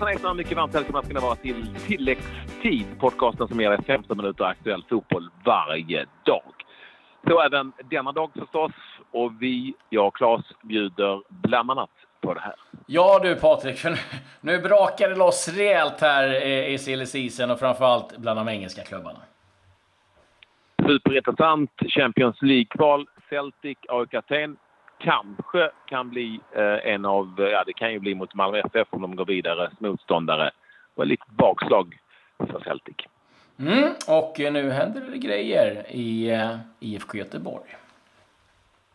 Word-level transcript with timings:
Stefan 0.00 0.12
Ekström, 0.12 0.36
mycket 0.36 0.56
varmt 0.56 0.74
välkomna 0.74 1.02
ska 1.02 1.14
ni 1.14 1.20
vara 1.20 1.36
till 1.36 1.76
Tilläggstid, 1.86 2.86
podcasten 3.00 3.48
som 3.48 3.60
ger 3.60 3.70
er 3.70 3.82
15 3.86 4.16
minuter 4.16 4.44
aktuell 4.44 4.84
fotboll 4.88 5.30
varje 5.44 6.06
dag. 6.24 6.52
Så 7.28 7.40
även 7.40 7.72
denna 7.90 8.12
dag 8.12 8.30
förstås. 8.38 8.72
Och 9.10 9.32
vi, 9.42 9.74
jag 9.88 10.06
och 10.06 10.16
Claes, 10.16 10.44
bjuder 10.62 11.22
bland 11.28 11.70
annat 11.70 11.90
på 12.20 12.34
det 12.34 12.40
här. 12.40 12.54
Ja 12.86 13.20
du 13.22 13.34
Patrik, 13.36 13.78
för 13.78 13.90
nu, 13.90 13.96
nu 14.40 14.58
brakar 14.62 15.08
det 15.08 15.16
loss 15.16 15.48
rejält 15.48 16.00
här 16.00 16.44
i 16.68 16.78
silly 16.78 17.06
season 17.06 17.50
och 17.50 17.58
framförallt 17.58 18.18
bland 18.18 18.38
de 18.38 18.48
engelska 18.48 18.82
klubbarna. 18.82 19.20
Superintressant 20.86 21.70
Champions 21.88 22.42
League-kval. 22.42 23.06
Celtic, 23.30 23.78
AIK 23.88 24.14
Aten 24.14 24.56
kanske 25.00 25.70
kan 25.86 26.10
bli 26.10 26.40
eh, 26.52 26.92
en 26.92 27.04
av, 27.04 27.34
ja 27.38 27.64
det 27.66 27.72
kan 27.72 27.92
ju 27.92 27.98
bli 27.98 28.14
mot 28.14 28.34
Malmö 28.34 28.58
FF 28.58 28.88
om 28.90 29.02
de 29.02 29.16
går 29.16 29.24
vidare, 29.24 29.70
motståndare. 29.78 30.50
Och 30.94 31.02
ett 31.02 31.08
litet 31.08 31.28
bakslag 31.28 31.98
för 32.38 32.60
Celtic. 32.64 32.96
Mm, 33.58 33.94
och 34.08 34.34
nu 34.38 34.70
händer 34.70 35.00
det 35.00 35.18
grejer 35.18 35.84
i 35.90 36.32
uh, 36.32 36.58
IFK 36.80 37.18
Göteborg. 37.18 37.76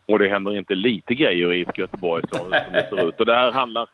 Och 0.06 0.18
det 0.18 0.28
händer 0.28 0.56
inte 0.56 0.74
lite 0.74 1.14
grejer 1.14 1.52
i 1.52 1.60
IFK 1.60 1.80
Göteborg 1.80 2.22
som, 2.32 2.50
det 2.50 2.86
ser 2.90 3.08
ut. 3.08 3.20
Och 3.20 3.26
det 3.26 3.34
här 3.34 3.52
handlar 3.52 3.88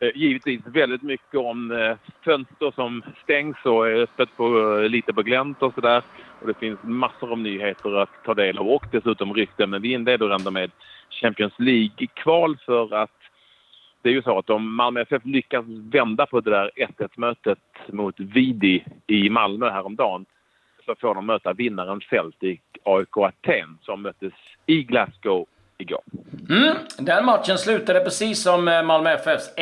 eh, 0.00 0.10
givetvis 0.14 0.60
väldigt 0.66 1.02
mycket 1.02 1.40
om 1.40 1.70
eh, 1.70 1.96
fönster 2.24 2.72
som 2.74 3.02
stängs 3.22 3.56
och 3.64 3.88
är 3.88 4.02
öppet 4.02 4.36
på, 4.36 4.44
eh, 4.78 4.88
lite 4.88 5.12
på 5.12 5.22
glänt 5.22 5.62
och 5.62 5.74
sådär. 5.74 6.02
Och 6.42 6.48
det 6.48 6.54
finns 6.54 6.78
massor 6.82 7.32
av 7.32 7.38
nyheter 7.38 7.96
att 7.96 8.24
ta 8.24 8.34
del 8.34 8.58
av 8.58 8.68
och 8.68 8.84
dessutom 8.92 9.34
rykten. 9.34 9.70
Men 9.70 9.82
vi 9.82 9.92
inleder 9.92 10.30
ändå 10.30 10.50
med 10.50 10.70
Champions 11.10 11.52
League-kval 11.58 12.58
för 12.66 12.94
att 12.94 13.10
det 14.02 14.08
är 14.08 14.12
ju 14.12 14.22
så 14.22 14.38
att 14.38 14.50
om 14.50 14.74
Malmö 14.74 15.00
FF 15.00 15.22
lyckas 15.24 15.64
vända 15.68 16.26
på 16.26 16.40
det 16.40 16.50
där 16.50 16.70
1-1-mötet 16.76 17.58
mot 17.88 18.20
Vidi 18.20 18.84
i 19.06 19.30
Malmö 19.30 19.70
häromdagen 19.70 20.26
så 20.86 20.94
får 20.94 21.14
de 21.14 21.26
möta 21.26 21.52
vinnaren 21.52 22.00
Celtic 22.10 22.60
AIK 22.84 23.16
Aten 23.16 23.78
som 23.82 24.02
möttes 24.02 24.32
i 24.66 24.82
Glasgow 24.82 25.46
igår. 25.78 26.02
Mm, 26.50 26.76
den 26.98 27.24
matchen 27.24 27.58
slutade 27.58 28.00
precis 28.00 28.42
som 28.42 28.68
eh, 28.68 28.82
Malmö 28.82 29.10
FFs 29.10 29.54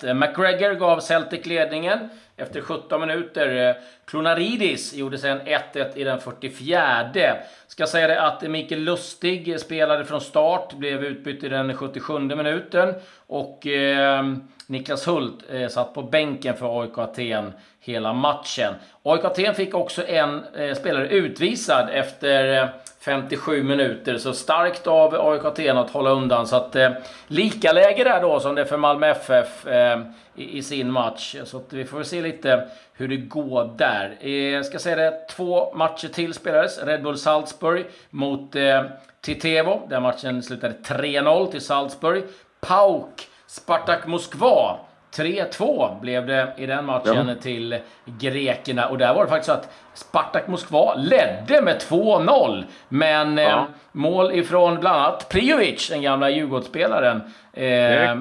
1-1. 0.00 0.14
McGregor 0.14 0.74
gav 0.74 1.00
Celtic 1.00 1.46
ledningen 1.46 1.98
efter 2.36 2.60
17 2.60 3.00
minuter. 3.00 3.68
Eh, 3.68 3.74
Klonaridis 4.06 4.94
gjorde 4.94 5.18
sen 5.18 5.40
1-1 5.40 5.96
i 5.96 6.04
den 6.04 6.20
44. 6.20 7.36
Ska 7.66 7.86
säga 7.86 8.06
det 8.06 8.22
att 8.22 8.42
Mikael 8.42 8.80
Lustig 8.80 9.60
spelade 9.60 10.04
från 10.04 10.20
start, 10.20 10.72
blev 10.72 11.04
utbytt 11.04 11.44
i 11.44 11.48
den 11.48 11.76
77 11.76 12.18
minuten. 12.18 12.94
Och 13.26 13.66
eh, 13.66 14.24
Niklas 14.66 15.08
Hult 15.08 15.44
eh, 15.50 15.68
satt 15.68 15.94
på 15.94 16.02
bänken 16.02 16.56
för 16.56 16.82
AIK 16.82 16.98
Aten 16.98 17.52
hela 17.80 18.12
matchen. 18.12 18.74
AIK 19.02 19.24
Aten 19.24 19.54
fick 19.54 19.74
också 19.74 20.06
en 20.06 20.44
eh, 20.54 20.74
spelare 20.74 21.08
utvisad 21.08 21.88
efter 21.92 22.62
eh, 22.62 22.68
57 23.00 23.62
minuter. 23.62 24.18
Så 24.18 24.32
starkt 24.32 24.86
av 24.86 25.28
AIK 25.28 25.44
Aten 25.44 25.78
att 25.78 25.90
hålla 25.90 26.10
undan. 26.10 26.46
Så 26.46 26.56
att 26.56 26.76
eh, 26.76 26.90
lika 27.26 27.72
läge 27.72 28.04
där 28.04 28.22
då 28.22 28.40
som 28.40 28.54
det 28.54 28.60
är 28.60 28.64
för 28.64 28.76
Malmö 28.76 29.06
FF 29.06 29.66
eh, 29.66 30.00
i, 30.34 30.58
i, 30.58 30.62
sin 30.62 30.92
match. 30.92 31.36
Så 31.44 31.56
att 31.56 31.72
vi 31.72 31.84
får 31.84 32.02
se 32.02 32.22
lite 32.22 32.68
hur 32.96 33.08
det 33.08 33.16
går 33.16 33.74
där. 33.78 34.28
Jag 34.28 34.66
ska 34.66 34.78
säga 34.78 34.96
det, 34.96 35.26
två 35.30 35.74
matcher 35.74 36.08
till 36.08 36.34
spelades. 36.34 36.82
Red 36.82 37.02
Bull 37.02 37.18
Salzburg 37.18 37.86
mot 38.10 38.56
eh, 38.56 38.84
Titevo. 39.20 39.86
Den 39.90 40.02
matchen 40.02 40.42
slutade 40.42 40.74
3-0 40.84 41.50
till 41.50 41.60
Salzburg. 41.60 42.24
Pauk 42.60 43.28
Spartak 43.46 44.06
Moskva 44.06 44.78
3-2 45.16 46.00
blev 46.00 46.26
det 46.26 46.52
i 46.56 46.66
den 46.66 46.84
matchen 46.84 47.28
ja. 47.28 47.34
till 47.34 47.78
grekerna. 48.04 48.88
Och 48.88 48.98
där 48.98 49.14
var 49.14 49.24
det 49.24 49.30
faktiskt 49.30 49.46
så 49.46 49.52
att 49.52 49.68
Spartak 49.94 50.46
Moskva 50.46 50.94
ledde 50.94 51.62
med 51.62 51.76
2-0. 51.80 52.64
Men 52.88 53.38
ja. 53.38 53.48
eh, 53.48 53.64
mål 53.92 54.32
ifrån 54.32 54.80
bland 54.80 54.96
annat 54.96 55.28
Prijovic, 55.28 55.88
den 55.88 56.02
gamla 56.02 56.30
Djurgårdsspelaren, 56.30 57.20
eh, 57.52 58.16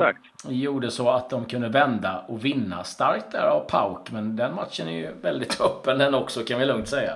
gjorde 0.47 0.91
så 0.91 1.09
att 1.09 1.29
de 1.29 1.45
kunde 1.45 1.69
vända 1.69 2.21
och 2.27 2.45
vinna. 2.45 2.83
Starkt 2.83 3.31
där 3.31 3.47
av 3.47 3.59
Pauk, 3.59 4.11
men 4.11 4.35
den 4.35 4.55
matchen 4.55 4.87
är 4.87 4.97
ju 4.97 5.11
väldigt 5.21 5.61
öppen 5.61 5.97
den 5.97 6.15
också 6.15 6.43
kan 6.43 6.59
vi 6.59 6.65
lugnt 6.65 6.87
säga. 6.87 7.13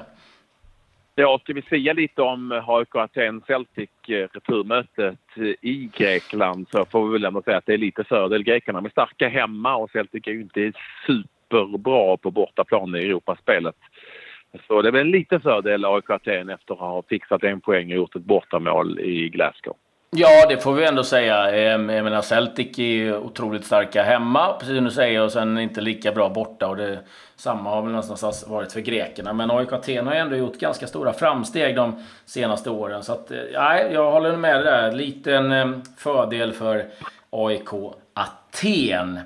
Ja, 1.22 1.40
ska 1.40 1.54
vi 1.54 1.62
säga 1.62 1.94
lite 1.94 2.22
om 2.22 2.64
AIK-Aten-Celtic-returmötet 2.68 5.20
i 5.62 5.90
Grekland 5.98 6.68
så 6.72 6.86
får 6.86 7.08
vi 7.08 7.14
väl 7.14 7.26
ändå 7.26 7.42
säga 7.42 7.58
att 7.58 7.66
det 7.66 7.74
är 7.74 7.78
lite 7.78 8.04
fördel. 8.04 8.44
Grekerna 8.44 8.80
är 8.80 8.90
starka 8.90 9.30
hemma 9.30 9.76
och 9.76 9.92
Celtic 9.92 10.28
är 10.28 10.32
ju 10.32 10.42
inte 10.42 10.72
superbra 11.08 12.18
på 12.18 12.32
bortaplan 12.32 12.96
i 12.96 13.00
Europaspelet. 13.00 13.76
Så 14.68 14.82
det 14.82 14.88
är 14.88 14.92
väl 14.92 15.02
en 15.02 15.12
liten 15.12 15.42
fördel 15.42 15.86
AIK 15.86 16.10
Aten 16.10 16.50
efter 16.50 16.74
att 16.74 16.80
ha 16.80 17.04
fixat 17.10 17.44
en 17.44 17.62
poäng 17.62 17.92
och 17.92 17.98
gjort 17.98 18.16
ett 18.16 18.24
bortamål 18.24 19.00
i 19.00 19.30
Glasgow. 19.30 19.76
Ja, 20.12 20.46
det 20.50 20.58
får 20.58 20.74
vi 20.74 20.86
ändå 20.86 21.04
säga. 21.04 21.52
Ehm, 21.52 21.90
jag 21.90 22.04
menar, 22.04 22.22
Celtic 22.22 22.80
är 22.80 23.18
otroligt 23.18 23.66
starka 23.66 24.04
hemma, 24.04 24.54
precis 24.54 24.76
som 24.76 24.86
du 24.86 24.92
säger, 24.92 25.22
och 25.22 25.32
sen 25.32 25.58
inte 25.58 25.82
lika 25.82 26.12
bra 26.12 26.30
borta. 26.30 26.68
Och 26.68 26.78
det, 26.78 27.00
samma 27.36 27.70
har 27.70 27.82
väl 27.82 27.92
någonstans 27.92 28.48
varit 28.48 28.72
för 28.72 28.80
grekerna. 28.80 29.34
Men 29.34 29.52
AIK 29.52 29.74
Aten 29.74 30.08
har 30.08 30.14
ju 30.14 30.20
ändå 30.20 30.36
gjort 30.36 30.60
ganska 30.60 30.88
stora 30.88 31.14
framsteg 31.14 31.76
de 31.76 32.04
senaste 32.26 32.70
åren. 32.70 33.04
Så 33.04 33.14
att, 33.14 33.32
eh, 33.32 33.38
nej, 33.54 33.90
jag 33.94 34.12
håller 34.12 34.38
med 34.38 34.56
dig 34.56 34.64
där. 34.64 34.92
Liten 34.92 35.52
ehm, 35.52 35.82
fördel 35.98 36.54
för 36.54 36.86
AIK 37.30 37.70
Aten. 38.14 39.20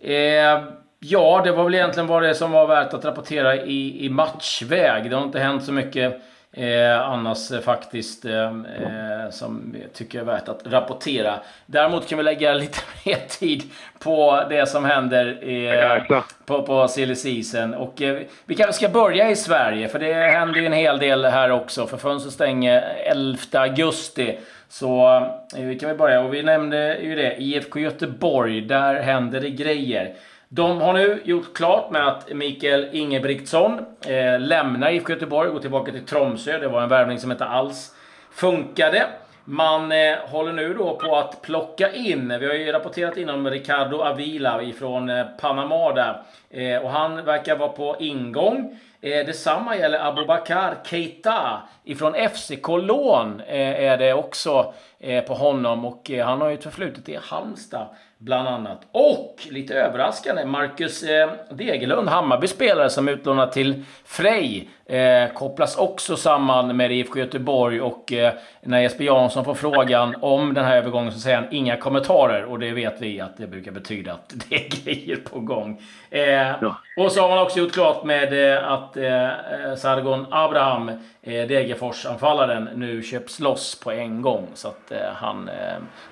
Eh, 0.00 0.64
ja, 0.98 1.40
det 1.44 1.52
var 1.52 1.64
väl 1.64 1.74
egentligen 1.74 2.06
vad 2.06 2.22
det 2.22 2.34
som 2.34 2.50
var 2.50 2.66
värt 2.66 2.94
att 2.94 3.04
rapportera 3.04 3.56
i, 3.56 4.06
i 4.06 4.08
matchväg. 4.08 5.10
Det 5.10 5.16
har 5.16 5.24
inte 5.24 5.38
hänt 5.38 5.64
så 5.64 5.72
mycket 5.72 6.22
Eh, 6.52 7.00
annars 7.00 7.50
eh, 7.50 7.60
faktiskt 7.60 8.24
eh, 8.24 8.44
eh, 8.44 9.30
som 9.30 9.76
jag 9.82 9.92
tycker 9.92 10.20
är 10.20 10.24
värt 10.24 10.48
att 10.48 10.62
rapportera. 10.66 11.40
Däremot 11.66 12.08
kan 12.08 12.18
vi 12.18 12.24
lägga 12.24 12.54
lite 12.54 12.78
mer 13.04 13.18
tid 13.28 13.62
på 13.98 14.44
det 14.50 14.68
som 14.68 14.84
händer 14.84 15.48
eh, 15.48 16.22
på, 16.46 16.62
på 16.62 16.88
silly 16.88 17.14
season. 17.14 17.74
Och 17.74 18.02
eh, 18.02 18.22
vi 18.44 18.54
kanske 18.54 18.72
ska 18.72 18.88
börja 18.88 19.30
i 19.30 19.36
Sverige, 19.36 19.88
för 19.88 19.98
det 19.98 20.12
händer 20.14 20.60
ju 20.60 20.66
en 20.66 20.72
hel 20.72 20.98
del 20.98 21.24
här 21.24 21.50
också. 21.50 21.86
För 21.86 21.96
fönstret 21.96 22.34
stänger 22.34 22.80
11 23.04 23.38
augusti. 23.52 24.38
Så 24.68 25.16
eh, 25.56 25.64
vi 25.64 25.78
kan 25.78 25.88
väl 25.88 25.98
börja. 25.98 26.20
Och 26.20 26.34
vi 26.34 26.42
nämnde 26.42 26.98
ju 26.98 27.14
det, 27.14 27.42
IFK 27.42 27.78
Göteborg, 27.80 28.60
där 28.60 28.94
händer 28.94 29.40
det 29.40 29.50
grejer. 29.50 30.14
De 30.52 30.80
har 30.80 30.92
nu 30.92 31.20
gjort 31.24 31.54
klart 31.54 31.90
med 31.90 32.08
att 32.08 32.32
Mikael 32.32 32.88
Ingebrigtsson 32.92 33.78
eh, 34.06 34.40
lämnar 34.40 34.90
IFK 34.90 35.12
Göteborg 35.12 35.48
och 35.48 35.54
går 35.54 35.60
tillbaka 35.60 35.92
till 35.92 36.06
Tromsö. 36.06 36.58
Det 36.58 36.68
var 36.68 36.82
en 36.82 36.88
värvning 36.88 37.18
som 37.18 37.32
inte 37.32 37.44
alls 37.44 37.94
funkade. 38.30 39.06
Man 39.44 39.92
eh, 39.92 40.18
håller 40.26 40.52
nu 40.52 40.74
då 40.74 40.96
på 40.96 41.16
att 41.16 41.42
plocka 41.42 41.92
in, 41.92 42.28
vi 42.40 42.46
har 42.46 42.54
ju 42.54 42.72
rapporterat 42.72 43.16
inom 43.16 43.50
Ricardo 43.50 44.02
Avila 44.02 44.62
ifrån 44.62 45.10
eh, 45.10 45.26
Panama 45.40 45.92
där. 45.92 46.22
Eh, 46.50 46.82
och 46.82 46.90
han 46.90 47.24
verkar 47.24 47.56
vara 47.56 47.68
på 47.68 47.96
ingång. 47.98 48.78
Eh, 49.02 49.26
detsamma 49.26 49.76
gäller 49.76 49.98
Abubakar 49.98 50.78
Keita 50.84 51.62
ifrån 51.84 52.14
FCK 52.14 52.68
Lån 52.68 53.40
eh, 53.40 53.84
är 53.84 53.98
det 53.98 54.14
också 54.14 54.74
eh, 54.98 55.24
på 55.24 55.34
honom 55.34 55.84
och 55.84 56.10
eh, 56.10 56.26
han 56.26 56.40
har 56.40 56.48
ju 56.48 56.54
ett 56.54 56.62
förflutet 56.62 57.08
i 57.08 57.18
Halmstad 57.22 57.86
bland 58.20 58.48
annat. 58.48 58.80
Och 58.92 59.36
lite 59.50 59.74
överraskande, 59.74 60.44
Marcus 60.44 61.02
eh, 61.02 61.30
Degerlund, 61.50 62.08
Hammarby-spelare 62.08 62.90
som 62.90 63.08
utlånad 63.08 63.52
till 63.52 63.84
Frej, 64.04 64.68
eh, 64.86 65.32
kopplas 65.34 65.76
också 65.76 66.16
samman 66.16 66.76
med 66.76 66.92
IFK 66.92 67.18
Göteborg. 67.18 67.80
Och 67.80 68.12
eh, 68.12 68.32
när 68.62 68.80
Jesper 68.80 69.04
Jansson 69.04 69.44
får 69.44 69.54
frågan 69.54 70.16
om 70.20 70.54
den 70.54 70.64
här 70.64 70.76
övergången 70.76 71.12
så 71.12 71.18
säger 71.18 71.36
han 71.36 71.48
inga 71.50 71.76
kommentarer. 71.76 72.44
Och 72.44 72.58
det 72.58 72.70
vet 72.70 73.00
vi 73.00 73.20
att 73.20 73.36
det 73.36 73.46
brukar 73.46 73.72
betyda 73.72 74.12
att 74.12 74.34
det 74.48 74.54
är 74.54 74.84
grejer 74.84 75.16
på 75.16 75.40
gång. 75.40 75.82
Ja. 76.10 76.74
Och 76.96 77.12
så 77.12 77.20
har 77.20 77.28
man 77.28 77.38
också 77.38 77.58
gjort 77.58 77.72
klart 77.72 78.04
med 78.04 78.54
eh, 78.54 78.72
att 78.90 78.96
eh, 78.96 79.74
Sargon 79.76 80.26
Abraham, 80.30 80.88
eh, 81.22 81.46
Degerfors-anfallaren, 81.46 82.68
nu 82.74 83.02
köps 83.02 83.40
loss 83.40 83.80
på 83.80 83.90
en 83.90 84.22
gång. 84.22 84.46
Så 84.54 84.68
att 84.68 84.92
han 85.14 85.50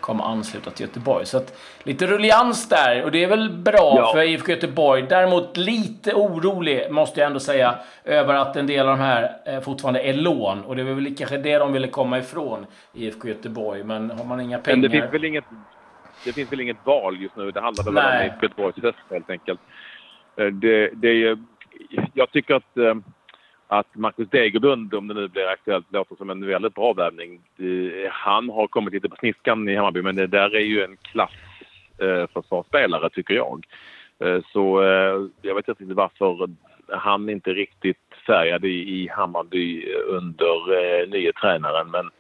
kommer 0.01 0.25
ansluta 0.25 0.71
till 0.71 0.87
Göteborg. 0.87 1.27
Så 1.27 1.37
att 1.37 1.59
lite 1.83 2.07
rullians 2.07 2.69
där 2.69 3.05
och 3.05 3.11
det 3.11 3.25
är 3.25 3.29
väl 3.29 3.51
bra 3.51 3.95
ja. 3.97 4.13
för 4.13 4.23
IFK 4.23 4.53
Göteborg. 4.53 5.07
Däremot 5.09 5.57
lite 5.57 6.15
orolig, 6.15 6.91
måste 6.91 7.21
jag 7.21 7.27
ändå 7.27 7.41
säga, 7.41 7.75
över 8.05 8.35
att 8.35 8.57
en 8.57 8.67
del 8.67 8.89
av 8.89 8.99
de 8.99 9.05
här 9.05 9.37
eh, 9.45 9.61
fortfarande 9.61 10.01
är 10.01 10.15
lån. 10.15 10.65
Och 10.65 10.77
det 10.77 10.85
var 10.85 10.93
väl 10.93 11.15
kanske 11.17 11.37
det 11.37 11.59
de 11.59 11.73
ville 11.73 11.89
komma 11.89 12.19
ifrån, 12.19 12.67
IFK 12.95 13.29
Göteborg. 13.29 13.85
Men 13.85 14.11
har 14.11 14.25
man 14.25 14.41
inga 14.41 14.59
pengar... 14.59 14.77
Men 14.77 14.83
det 14.83 15.01
finns 15.01 15.15
väl 15.15 15.25
inget, 15.25 15.45
det 16.25 16.33
finns 16.33 16.53
väl 16.53 16.61
inget 16.61 16.87
val 16.87 17.21
just 17.21 17.37
nu? 17.37 17.51
Det 17.51 17.61
handlar 17.61 17.85
väl 17.85 17.99
om 17.99 18.27
IFK 18.27 18.43
Göteborgs 18.43 18.83
höst 18.83 18.99
helt 19.11 19.31
enkelt. 19.31 19.61
Eh, 20.37 20.47
det, 20.47 20.91
det, 20.95 21.39
jag 22.15 22.31
tycker 22.31 22.55
att 22.55 22.77
eh, 22.77 22.95
att 23.71 23.95
Marcus 23.95 24.29
Degerbund, 24.29 24.95
om 24.95 25.09
det 25.09 25.15
nu 25.15 25.29
blir 25.29 25.47
aktuellt, 25.47 25.93
låter 25.93 26.17
som 26.17 26.31
en 26.31 26.47
väldigt 26.47 26.75
bra 26.75 26.93
värvning. 26.93 27.41
Han 28.11 28.49
har 28.49 28.67
kommit 28.67 28.95
lite 28.95 29.09
på 29.09 29.17
sniskan 29.17 29.69
i 29.69 29.77
Hammarby, 29.77 30.03
men 30.03 30.17
det 30.17 30.27
där 30.27 30.57
är 30.57 30.65
ju 30.65 30.85
en 30.85 30.97
klass 30.97 31.31
eh, 31.99 32.27
försvarsspelare 32.33 33.11
tycker 33.11 33.35
jag. 33.35 33.67
Eh, 34.19 34.43
så 34.53 34.83
eh, 34.83 35.27
jag 35.43 35.55
vet 35.55 35.69
inte 35.69 35.95
varför 35.95 36.49
han 36.89 37.29
inte 37.29 37.51
riktigt 37.51 38.15
färgade 38.27 38.69
i, 38.69 39.03
i 39.03 39.09
Hammarby 39.09 39.93
eh, 39.93 40.15
under 40.17 40.73
eh, 40.79 41.09
nye 41.09 41.33
tränaren. 41.33 41.91
Men, 41.91 42.11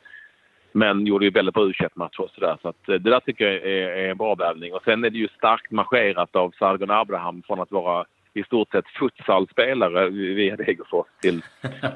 men 0.72 1.06
gjorde 1.06 1.24
ju 1.24 1.30
väldigt 1.30 1.54
bra 1.54 1.64
u 1.64 1.72
matcher 1.94 2.20
och 2.20 2.30
sådär. 2.30 2.58
Så 2.62 2.68
att, 2.68 2.88
eh, 2.88 2.94
det 2.94 3.10
där 3.10 3.20
tycker 3.20 3.44
jag 3.44 3.54
är, 3.54 3.88
är 3.88 4.10
en 4.10 4.16
bra 4.16 4.34
värvning. 4.34 4.74
Och 4.74 4.82
sen 4.84 5.04
är 5.04 5.10
det 5.10 5.18
ju 5.18 5.28
starkt 5.28 5.70
marscherat 5.70 6.36
av 6.36 6.54
Sargon 6.58 6.90
Abraham 6.90 7.42
från 7.46 7.60
att 7.60 7.72
vara 7.72 8.04
i 8.34 8.42
stort 8.42 8.72
sett 8.72 8.84
futsalspelare 8.98 10.10
via 10.10 10.56
Degerfors 10.56 11.06
till 11.20 11.42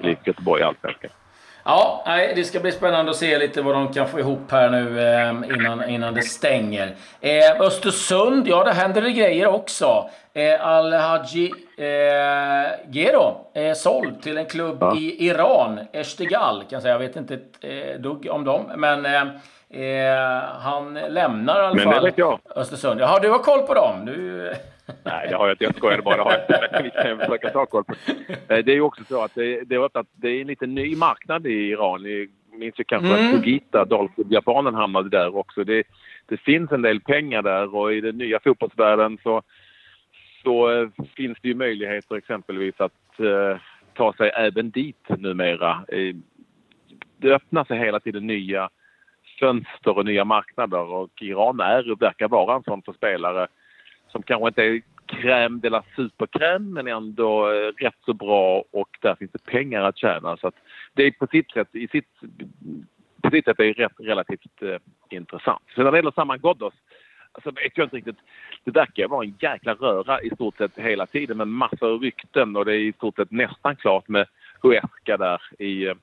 Göteborg 0.25 0.63
Allsvenskan. 0.63 1.11
Ja, 1.65 2.03
det 2.35 2.45
ska 2.45 2.61
bli 2.61 2.73
spännande 2.73 3.11
att 3.11 3.17
se 3.17 3.39
lite 3.39 3.63
vad 3.63 3.75
de 3.75 3.93
kan 3.93 4.09
få 4.09 4.19
ihop 4.19 4.51
här 4.51 4.71
nu 4.71 5.01
eh, 5.01 5.57
innan, 5.57 5.89
innan 5.89 6.15
det 6.15 6.23
stänger. 6.23 6.95
Eh, 7.21 7.61
Östersund, 7.61 8.49
ja 8.49 8.65
där 8.65 8.73
händer 8.73 9.03
det 9.03 9.13
grejer 9.13 9.47
också. 9.47 10.11
Eh, 10.35 10.67
Al-Haji 10.67 11.51
eh, 11.77 12.93
Gero 12.93 13.51
är 13.55 13.75
såld 13.75 14.23
till 14.23 14.39
en 14.39 14.47
klubb 14.47 14.79
ja. 14.81 14.97
i 14.97 15.27
Iran, 15.27 15.81
Eshtigal 15.93 16.59
kan 16.61 16.67
jag 16.71 16.83
säga. 16.83 16.95
Jag 16.95 16.99
vet 16.99 17.17
inte 17.17 17.35
ett 17.35 17.59
eh, 17.61 18.01
dugg 18.01 18.29
om 18.31 18.45
dem, 18.45 18.73
men 18.77 19.07
eh, 19.73 19.81
eh, 19.81 20.61
han 20.61 20.95
lämnar 20.95 21.57
i 21.57 21.65
alla 21.65 21.75
men 21.75 21.85
fall 21.85 21.95
det 21.95 22.11
vet 22.11 22.19
jag. 22.19 22.41
Östersund. 22.57 23.01
Jaha, 23.01 23.21
du 23.21 23.31
har 23.31 23.39
koll 23.39 23.63
på 23.63 23.75
dem? 23.75 24.05
Du... 24.07 24.53
Nej, 25.03 25.27
det 25.29 25.37
har 25.37 25.47
jag 25.47 25.55
inte. 25.55 25.65
Jag 25.65 25.77
skojade 25.77 26.03
bara. 26.03 26.25
Vi 26.83 26.91
kan 26.91 27.19
försöka 27.19 27.51
ta 27.51 27.67
koll 27.67 27.85
på 27.85 27.95
eh, 28.29 28.65
det. 28.65 28.73
är 28.73 28.75
ju 28.75 28.81
också 28.81 29.05
så 29.05 29.23
att 29.23 29.35
det, 29.35 29.65
det, 29.65 29.75
är, 29.75 29.99
att 29.99 30.07
det 30.13 30.29
är 30.29 30.41
en 30.41 30.47
liten 30.47 30.75
ny 30.75 30.97
marknad 30.97 31.47
i 31.47 31.69
Iran. 31.71 32.03
Ni 32.03 32.29
minns 32.53 32.81
ju 32.81 32.85
kanske 32.85 33.09
mm. 33.09 33.27
att 33.27 33.35
Sugita, 33.35 33.87
japanen 34.29 34.75
hamnade 34.75 35.09
där 35.09 35.37
också. 35.37 35.65
Det, 35.65 35.83
det 36.27 36.37
finns 36.37 36.73
en 36.73 36.83
del 36.83 37.01
pengar 37.01 37.43
där 37.43 37.75
och 37.75 37.93
i 37.93 38.01
den 38.01 38.19
nya 38.19 38.41
fotbollsvärlden 38.41 39.19
så, 39.23 39.43
så 40.43 40.71
äh, 40.71 40.89
finns 41.17 41.39
det 41.43 41.49
ju 41.49 41.55
möjligheter 41.55 42.17
exempelvis 42.17 42.75
att 42.81 43.21
äh, 43.21 43.59
ta 43.95 44.13
sig 44.13 44.31
även 44.35 44.71
dit 44.71 45.09
numera. 45.09 45.85
Det 47.17 47.35
öppnar 47.35 47.65
sig 47.65 47.79
hela 47.79 48.01
tiden 48.01 48.27
nya 48.27 48.71
fönster 49.43 49.99
och 49.99 50.05
nya 50.05 50.25
marknader 50.25 50.79
och 50.79 51.23
Iran 51.23 51.61
är, 51.61 51.97
verkar 52.01 52.29
vara 52.29 52.57
en 52.57 52.63
sån 52.63 52.83
för 52.83 52.93
spelare 52.93 53.47
som 54.09 54.23
kanske 54.23 54.49
inte 54.49 54.65
är 54.65 54.83
crème 55.07 55.61
de 55.61 55.71
la 55.71 55.83
supercrème 55.97 56.73
men 56.73 56.87
ändå 56.87 57.51
eh, 57.51 57.73
rätt 57.77 57.99
så 58.05 58.13
bra 58.13 58.65
och 58.71 58.89
där 59.01 59.15
finns 59.15 59.31
det 59.33 59.45
pengar 59.45 59.83
att 59.83 59.99
tjäna. 59.99 60.37
Så 60.37 60.49
att 60.49 60.55
det 60.93 61.03
är 61.03 61.11
på 61.11 61.27
sitt 61.27 61.51
sätt, 61.51 61.69
i 61.73 61.89
sitt, 61.89 62.09
på 63.23 63.31
sitt 63.31 63.45
sätt 63.45 63.61
är 63.61 63.65
det 63.65 63.73
rätt, 63.73 63.93
relativt 63.99 64.63
eh, 64.63 64.79
intressant. 65.11 65.63
Sen 65.75 65.85
när 65.85 65.93
det 65.93 65.99
gäller 65.99 66.11
Saman 66.11 66.39
Ghoddos 66.39 66.75
alltså 67.33 67.51
vet 67.51 67.79
jag 67.79 67.85
inte 67.85 67.97
riktigt. 67.97 68.19
Det 68.65 68.71
verkar 68.71 69.09
vara 69.09 69.25
en 69.25 69.35
jäkla 69.41 69.75
röra 69.75 70.21
i 70.21 70.31
stort 70.31 70.57
sett 70.57 70.79
hela 70.79 71.07
tiden 71.07 71.37
med 71.37 71.49
massor 71.49 71.93
av 71.93 72.01
rykten 72.01 72.57
och 72.57 72.65
det 72.65 72.73
är 72.73 72.81
i 72.81 72.93
stort 72.93 73.17
sett 73.17 73.31
nästan 73.31 73.77
klart 73.77 74.09
med 74.09 74.27
Huesca 74.63 75.17
där 75.17 75.43
i, 75.59 75.87
eh, 75.87 75.95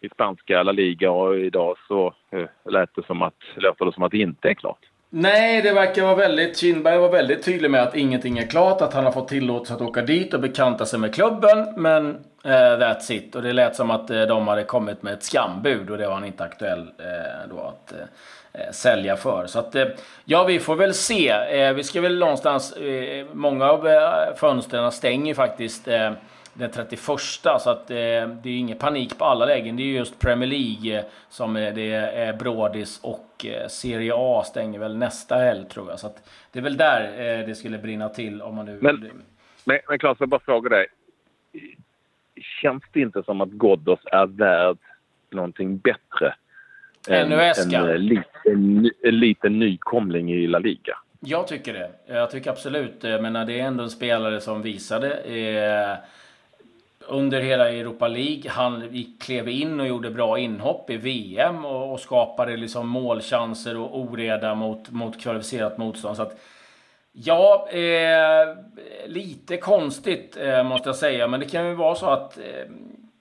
i 0.00 0.08
spanska 0.08 0.62
La 0.62 0.72
Liga 0.72 1.10
och 1.10 1.38
idag 1.38 1.76
så 1.88 2.14
eh, 2.30 2.48
lät 2.74 2.94
det 2.94 3.06
som 3.06 3.22
att, 3.22 3.34
låter 3.56 3.84
det 3.84 3.92
som 3.92 4.02
att 4.02 4.10
det 4.10 4.18
inte 4.18 4.48
är 4.48 4.54
klart. 4.54 4.78
Nej, 5.16 5.62
det 5.62 5.72
verkar 5.72 6.02
vara 6.02 6.14
väldigt... 6.14 6.58
Kindberg 6.58 6.98
var 6.98 7.08
väldigt 7.08 7.44
tydlig 7.44 7.70
med 7.70 7.82
att 7.82 7.96
ingenting 7.96 8.38
är 8.38 8.46
klart, 8.46 8.80
att 8.80 8.94
han 8.94 9.04
har 9.04 9.12
fått 9.12 9.28
tillåtelse 9.28 9.74
att 9.74 9.80
åka 9.80 10.02
dit 10.02 10.34
och 10.34 10.40
bekanta 10.40 10.86
sig 10.86 10.98
med 10.98 11.14
klubben, 11.14 11.74
men 11.76 12.06
uh, 12.46 12.50
that's 12.52 13.12
it. 13.12 13.34
Och 13.34 13.42
det 13.42 13.52
lät 13.52 13.76
som 13.76 13.90
att 13.90 14.10
uh, 14.10 14.22
de 14.22 14.48
hade 14.48 14.64
kommit 14.64 15.02
med 15.02 15.12
ett 15.12 15.22
skambud 15.22 15.90
och 15.90 15.98
det 15.98 16.06
var 16.06 16.14
han 16.14 16.24
inte 16.24 16.44
aktuell 16.44 16.80
uh, 16.80 17.50
då 17.50 17.60
att 17.60 17.94
uh, 17.94 18.70
sälja 18.72 19.16
för. 19.16 19.46
Så 19.46 19.58
att, 19.58 19.76
ja, 20.24 20.44
vi 20.44 20.58
får 20.58 20.76
väl 20.76 20.94
se. 20.94 21.72
vi 21.72 21.84
ska 21.84 22.00
väl 22.00 22.18
någonstans... 22.18 22.74
många 23.32 23.70
av 23.70 23.88
fönstren 24.36 24.92
stänger 24.92 25.34
faktiskt 25.34 25.88
den 26.54 26.70
31. 26.70 27.00
Så 27.60 27.70
att 27.70 27.90
eh, 27.90 27.96
det 27.96 28.48
är 28.48 28.58
ingen 28.58 28.78
panik 28.78 29.18
på 29.18 29.24
alla 29.24 29.44
lägen. 29.44 29.76
Det 29.76 29.82
är 29.82 29.86
just 29.86 30.18
Premier 30.18 30.48
League 30.48 30.98
eh, 30.98 31.04
som 31.28 31.56
är, 31.56 31.72
det 31.72 31.92
är 31.92 32.32
brådis 32.32 33.00
och 33.02 33.46
eh, 33.46 33.68
Serie 33.68 34.12
A 34.16 34.42
stänger 34.46 34.78
väl 34.78 34.96
nästa 34.96 35.36
helg 35.36 35.64
tror 35.68 35.90
jag. 35.90 35.98
Så 35.98 36.06
att 36.06 36.30
det 36.52 36.58
är 36.58 36.62
väl 36.62 36.76
där 36.76 37.02
eh, 37.02 37.46
det 37.46 37.54
skulle 37.54 37.78
brinna 37.78 38.08
till 38.08 38.42
om 38.42 38.54
man 38.54 38.66
nu... 38.66 38.78
Men, 38.82 39.10
men, 39.64 39.78
men 39.88 39.98
Claes, 39.98 40.16
jag 40.20 40.28
bara 40.28 40.40
fråga 40.40 40.68
dig. 40.68 40.86
Känns 42.62 42.82
det 42.92 43.00
inte 43.00 43.22
som 43.22 43.40
att 43.40 43.50
Ghoddos 43.50 44.00
är 44.04 44.26
värd 44.26 44.78
någonting 45.30 45.78
bättre? 45.78 46.34
Än 47.08 47.32
en, 47.32 47.52
en, 47.72 47.90
eh, 47.90 47.96
liten, 47.96 48.90
en 49.02 49.18
liten 49.18 49.58
nykomling 49.58 50.32
i 50.32 50.46
La 50.46 50.58
Liga? 50.58 50.98
Jag 51.20 51.48
tycker 51.48 51.74
det. 51.74 51.90
Jag 52.06 52.30
tycker 52.30 52.50
absolut 52.50 53.00
det. 53.00 53.22
Men 53.22 53.46
det 53.46 53.60
är 53.60 53.64
ändå 53.64 53.84
en 53.84 53.90
spelare 53.90 54.40
som 54.40 54.62
visade 54.62 55.14
eh, 55.16 55.96
under 57.08 57.40
hela 57.40 57.70
Europa 57.70 58.08
League. 58.08 58.50
Han 58.50 59.04
klev 59.20 59.48
in 59.48 59.80
och 59.80 59.86
gjorde 59.86 60.10
bra 60.10 60.38
inhopp 60.38 60.90
i 60.90 60.96
VM 60.96 61.64
och, 61.64 61.92
och 61.92 62.00
skapade 62.00 62.56
liksom 62.56 62.88
målchanser 62.88 63.76
och 63.76 63.98
oreda 63.98 64.54
mot, 64.54 64.90
mot 64.90 65.20
kvalificerat 65.20 65.78
motstånd. 65.78 66.16
Så 66.16 66.22
att, 66.22 66.36
ja, 67.12 67.68
eh, 67.70 68.56
lite 69.06 69.56
konstigt 69.56 70.36
eh, 70.40 70.62
måste 70.62 70.88
jag 70.88 70.96
säga. 70.96 71.28
Men 71.28 71.40
det 71.40 71.46
kan 71.46 71.66
ju 71.66 71.74
vara 71.74 71.94
så 71.94 72.06
att 72.06 72.38
eh, 72.38 72.70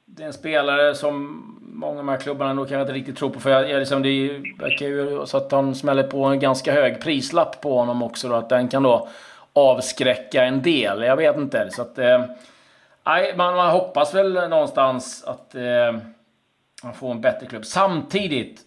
det 0.05 0.23
är 0.23 0.27
en 0.27 0.33
spelare 0.33 0.95
som 0.95 1.49
många 1.61 1.91
av 1.91 2.05
de 2.05 2.07
här 2.07 2.17
klubbarna 2.17 2.65
kan 2.65 2.77
jag 2.77 2.83
inte 2.83 2.93
riktigt 2.93 3.17
tror 3.17 3.29
på. 3.29 3.39
För 3.39 3.49
jag, 3.49 3.69
jag 3.69 3.79
liksom, 3.79 4.03
det 4.03 4.29
verkar 4.59 4.85
ju 4.85 5.25
så 5.25 5.37
att 5.37 5.51
han 5.51 5.75
smäller 5.75 6.03
på 6.03 6.23
en 6.23 6.39
ganska 6.39 6.73
hög 6.73 7.01
prislapp 7.01 7.61
på 7.61 7.77
honom 7.77 8.03
också. 8.03 8.27
Då, 8.27 8.35
att 8.35 8.49
den 8.49 8.67
kan 8.67 8.83
då 8.83 9.07
avskräcka 9.53 10.43
en 10.43 10.61
del. 10.61 11.03
Jag 11.03 11.15
vet 11.15 11.37
inte. 11.37 11.69
Så 11.71 11.81
att, 11.81 11.97
eh, 11.97 12.25
Nej, 13.05 13.33
man, 13.37 13.55
man 13.55 13.71
hoppas 13.71 14.15
väl 14.15 14.49
någonstans 14.49 15.23
att 15.23 15.55
eh, 15.55 16.01
man 16.83 16.93
får 16.93 17.11
en 17.11 17.21
bättre 17.21 17.45
klubb. 17.45 17.65
Samtidigt, 17.65 18.61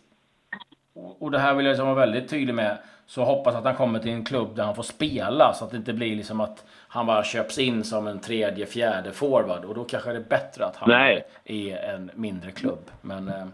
och 1.19 1.31
det 1.31 1.39
här 1.39 1.55
vill 1.55 1.67
jag 1.67 1.73
liksom 1.73 1.87
vara 1.87 2.01
väldigt 2.01 2.31
tydlig 2.31 2.55
med, 2.55 2.79
så 3.07 3.25
hoppas 3.25 3.55
att 3.55 3.65
han 3.65 3.75
kommer 3.75 3.99
till 3.99 4.11
en 4.11 4.25
klubb 4.25 4.57
där 4.57 4.65
han 4.65 4.75
får 4.75 4.83
spela 4.83 5.53
så 5.55 5.65
att 5.65 5.71
det 5.71 5.77
inte 5.77 5.93
blir 5.93 6.17
liksom 6.17 6.41
att 6.41 6.65
han 6.89 7.07
bara 7.07 7.25
köps 7.25 7.59
in 7.59 7.85
som 7.85 8.07
en 8.07 8.21
tredje, 8.21 8.67
fjärde 8.67 9.13
forward. 9.13 9.65
Och 9.65 9.75
då 9.75 9.85
kanske 9.85 10.11
det 10.11 10.17
är 10.17 10.29
bättre 10.29 10.65
att 10.65 10.77
han 10.77 10.89
Nej. 10.89 11.25
är 11.45 11.95
en 11.95 12.11
mindre 12.15 12.51
klubb. 12.51 12.91
Men, 13.01 13.29
eh, 13.29 13.47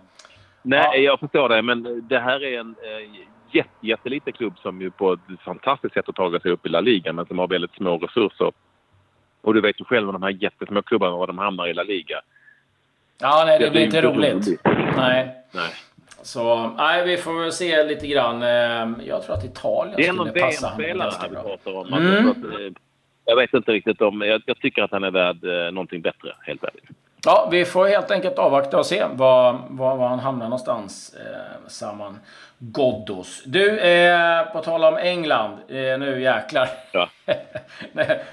Nej, 0.62 0.88
ja. 0.94 0.96
jag 0.96 1.20
förstår 1.20 1.48
det. 1.48 1.62
Men 1.62 2.08
det 2.08 2.18
här 2.18 2.44
är 2.44 2.60
en 2.60 2.74
eh, 2.82 3.26
jätteliten 3.80 4.32
klubb 4.32 4.58
som 4.58 4.80
ju 4.80 4.90
på 4.90 5.12
ett 5.12 5.40
fantastiskt 5.44 5.94
sätt 5.94 6.06
har 6.06 6.12
tagit 6.12 6.42
sig 6.42 6.50
upp 6.50 6.66
i 6.66 6.68
La 6.68 6.80
Liga 6.80 7.12
men 7.12 7.26
som 7.26 7.38
har 7.38 7.48
väldigt 7.48 7.74
små 7.74 7.98
resurser 7.98 8.52
och 9.42 9.54
du 9.54 9.60
vet 9.60 9.80
ju 9.80 9.84
själv 9.84 10.12
de 10.12 10.22
här 10.22 10.30
jättesmå 10.30 10.82
klubbarna 10.82 11.16
var 11.16 11.26
de 11.26 11.38
hamnar 11.38 11.68
i 11.68 11.74
La 11.74 11.82
Liga. 11.82 12.20
Ja, 13.20 13.42
nej, 13.46 13.58
det, 13.58 13.64
det 13.64 13.70
blir 13.70 13.84
inte 13.84 14.02
roligt. 14.02 14.32
roligt. 14.32 14.60
Nej. 14.96 15.34
nej. 15.52 15.70
Så, 16.22 16.70
nej, 16.76 17.06
vi 17.06 17.16
får 17.16 17.40
väl 17.40 17.52
se 17.52 17.84
lite 17.84 18.06
grann. 18.06 18.42
Ehm, 18.42 18.96
jag 19.04 19.22
tror 19.22 19.34
att 19.36 19.44
Italien 19.44 20.16
skulle 20.16 20.32
passa 20.32 20.68
honom 20.68 20.98
ganska 20.98 21.28
bra. 21.28 21.42
Pratar 21.42 21.72
om. 21.72 21.92
Mm. 21.92 22.26
Eh, 22.28 22.72
jag 23.24 23.36
vet 23.36 23.54
inte 23.54 23.72
riktigt 23.72 24.00
om... 24.00 24.20
Jag, 24.20 24.42
jag, 24.46 24.58
tycker 24.58 24.82
att 24.82 24.90
han 24.90 25.04
är 25.04 25.10
värd 25.10 25.44
eh, 25.44 25.72
någonting 25.72 26.00
bättre, 26.00 26.32
helt 26.40 26.64
ärligt. 26.64 26.84
Ja, 27.24 27.48
vi 27.50 27.64
får 27.64 27.86
helt 27.86 28.10
enkelt 28.10 28.38
avvakta 28.38 28.78
och 28.78 28.86
se 28.86 29.04
var, 29.12 29.60
var, 29.68 29.96
var 29.96 30.08
han 30.08 30.18
hamnar 30.18 30.44
någonstans, 30.44 31.14
eh, 31.14 31.68
Saman 31.68 32.20
Ghoddos. 32.58 33.42
Du, 33.44 33.80
eh, 33.80 34.52
på 34.52 34.60
tal 34.60 34.84
om 34.84 34.96
England. 34.96 35.58
Eh, 35.68 35.98
nu 35.98 36.22
jäklar. 36.22 36.68
Ja. 36.92 37.08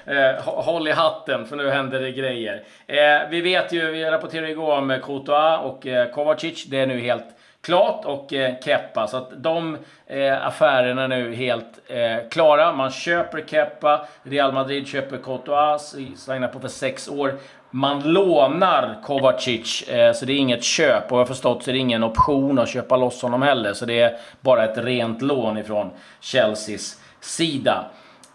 eh, 0.05 0.43
håll 0.46 0.88
i 0.88 0.91
hatten, 0.91 1.46
för 1.46 1.55
nu 1.55 1.69
händer 1.69 2.00
det 2.00 2.12
grejer. 2.12 2.63
Eh, 2.88 3.29
vi 3.29 3.41
vet 3.41 3.74
ju, 3.74 3.91
vi 3.91 4.05
rapporterade 4.05 4.51
igår 4.51 4.77
om 4.77 5.00
Courtois 5.03 5.60
och 5.63 5.88
eh, 5.88 6.10
Kovacic. 6.12 6.65
Det 6.65 6.79
är 6.79 6.88
nu 6.88 7.00
helt 7.00 7.27
klart 7.62 8.06
och 8.06 8.34
eh, 8.34 8.54
Keppa. 8.63 9.08
Så 9.08 9.18
att 9.18 9.44
de 9.44 9.78
eh, 10.08 10.48
affärerna 10.48 11.04
är 11.04 11.08
nu 11.08 11.36
helt 11.36 11.80
eh, 11.88 12.30
klara. 12.30 12.74
Man 12.74 12.92
köper 12.92 13.44
Keppa. 13.48 14.08
Real 14.24 14.54
Madrid 14.54 14.88
köper 14.88 15.18
Courtois, 15.18 15.96
signar 16.16 16.48
på 16.48 16.60
för 16.60 16.68
sex 16.68 17.08
år. 17.08 17.38
Man 17.72 18.13
lånar 18.13 19.00
Kovacic, 19.04 19.89
eh, 19.89 20.13
så 20.13 20.25
det 20.25 20.34
är 20.34 20.38
inget 20.38 20.63
köp. 20.63 21.12
Och 21.12 21.18
jag 21.18 21.22
har 21.22 21.25
förstått 21.25 21.63
så 21.63 21.70
är 21.70 21.74
det 21.74 21.80
ingen 21.80 22.04
option 22.04 22.60
att 22.60 22.70
köpa 22.70 22.98
loss 22.98 23.22
honom 23.22 23.42
heller. 23.42 23.74
Så 23.74 23.86
det 23.86 24.00
är 24.00 24.18
bara 24.42 24.63
ett 24.63 24.78
rent 24.78 25.22
lån 25.22 25.58
ifrån 25.58 25.92
Chelseas 26.22 27.01
sida. 27.20 27.86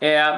Eh, 0.00 0.35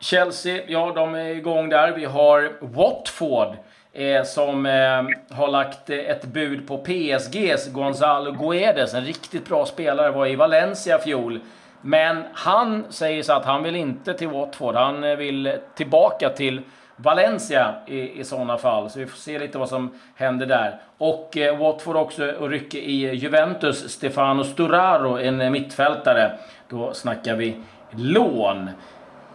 Chelsea, 0.00 0.62
ja 0.68 0.92
de 0.94 1.14
är 1.14 1.28
igång 1.28 1.68
där. 1.68 1.92
Vi 1.92 2.04
har 2.04 2.52
Watford 2.60 3.56
eh, 3.96 4.22
som 4.22 4.66
eh, 4.66 5.36
har 5.36 5.48
lagt 5.48 5.90
eh, 5.90 5.98
ett 5.98 6.24
bud 6.24 6.68
på 6.68 6.78
PSGs 6.78 7.72
Gonzalo 7.72 8.32
Guedes. 8.32 8.94
En 8.94 9.04
riktigt 9.04 9.48
bra 9.48 9.66
spelare, 9.66 10.10
var 10.10 10.26
i 10.26 10.36
Valencia 10.36 10.98
fjol. 10.98 11.40
Men 11.80 12.22
han 12.32 12.84
säger 12.88 13.22
så 13.22 13.32
att 13.32 13.44
han 13.44 13.62
vill 13.62 13.76
inte 13.76 14.14
till 14.14 14.28
Watford. 14.28 14.74
Han 14.74 15.04
eh, 15.04 15.16
vill 15.16 15.58
tillbaka 15.74 16.28
till 16.28 16.60
Valencia 16.96 17.74
i, 17.86 18.20
i 18.20 18.24
sådana 18.24 18.58
fall. 18.58 18.90
Så 18.90 18.98
vi 18.98 19.06
får 19.06 19.18
se 19.18 19.38
lite 19.38 19.58
vad 19.58 19.68
som 19.68 19.90
händer 20.14 20.46
där. 20.46 20.80
Och 20.98 21.36
eh, 21.36 21.58
Watford 21.58 21.96
också 21.96 22.32
och 22.32 22.50
rycker 22.50 22.78
i 22.78 23.14
Juventus. 23.14 23.88
Stefano 23.92 24.44
Storaro, 24.44 25.18
en 25.18 25.52
mittfältare. 25.52 26.32
Då 26.68 26.94
snackar 26.94 27.34
vi 27.34 27.56
lån. 27.90 28.70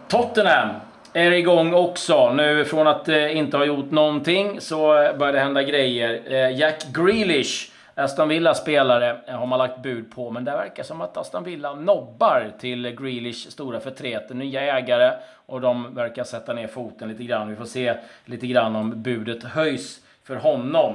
Tottenham 0.08 0.68
är 1.12 1.30
igång 1.30 1.74
också. 1.74 2.32
Nu 2.32 2.64
från 2.64 2.86
att 2.86 3.08
eh, 3.08 3.36
inte 3.36 3.56
ha 3.56 3.64
gjort 3.64 3.90
någonting 3.90 4.60
så 4.60 5.02
eh, 5.02 5.16
börjar 5.16 5.32
det 5.32 5.40
hända 5.40 5.62
grejer. 5.62 6.22
Eh, 6.26 6.58
Jack 6.58 6.84
Grealish, 6.92 7.70
Aston 7.94 8.28
Villas 8.28 8.60
spelare, 8.60 9.16
eh, 9.26 9.34
har 9.34 9.46
man 9.46 9.58
lagt 9.58 9.82
bud 9.82 10.14
på. 10.14 10.30
Men 10.30 10.44
det 10.44 10.50
verkar 10.50 10.82
som 10.82 11.00
att 11.00 11.16
Aston 11.16 11.44
Villa 11.44 11.74
nobbar 11.74 12.52
till 12.60 12.90
Grealish 12.90 13.50
stora 13.50 13.80
förtret. 13.80 14.30
Nya 14.30 14.78
ägare 14.78 15.12
och 15.46 15.60
de 15.60 15.94
verkar 15.94 16.24
sätta 16.24 16.52
ner 16.52 16.66
foten 16.66 17.08
lite 17.08 17.24
grann. 17.24 17.50
Vi 17.50 17.56
får 17.56 17.64
se 17.64 17.94
lite 18.24 18.46
grann 18.46 18.76
om 18.76 19.02
budet 19.02 19.44
höjs 19.44 20.00
för 20.24 20.36
honom. 20.36 20.94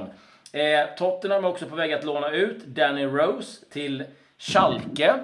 Eh, 0.52 0.96
Tottenham 0.98 1.44
är 1.44 1.48
också 1.48 1.66
på 1.66 1.76
väg 1.76 1.92
att 1.92 2.04
låna 2.04 2.30
ut 2.30 2.66
Danny 2.66 3.04
Rose 3.04 3.64
till 3.72 4.04
Schalke. 4.38 5.14